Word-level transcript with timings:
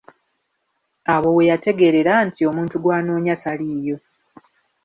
Awo 1.13 1.29
we 1.35 1.43
yategeerera 1.51 2.13
nti 2.27 2.41
omuntu 2.49 2.75
gw'anoonya 2.83 3.35
taliiyo. 3.43 3.97